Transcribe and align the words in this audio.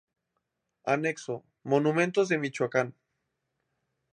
Anexo: 0.93 1.35
Monumentos 1.71 2.25
de 2.29 2.37
Michoacán 2.43 2.87